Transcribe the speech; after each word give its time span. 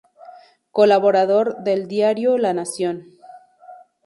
Colaborador 0.71 1.57
del 1.57 1.87
"diario 1.87 2.39
La 2.39 2.55
Nación". 2.55 3.05